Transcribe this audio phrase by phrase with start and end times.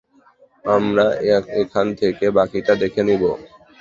[0.65, 1.05] আমরা
[1.61, 3.23] এখান থেকে বাকিটা দেখে নিব।